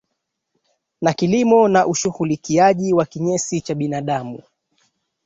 [1.01, 4.39] na kilimo na ushughulikiaji wa kinyesi cha binadamu